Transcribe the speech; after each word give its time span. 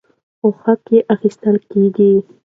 خو 0.39 0.47
حق 0.63 0.87
اخیستل 1.13 1.55
کیږي. 1.71 2.13